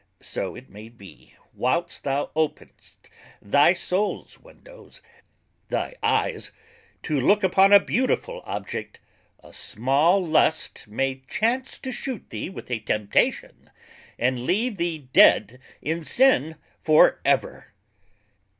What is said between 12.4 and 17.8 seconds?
with a temptation, and leave thee dead in sin for ever.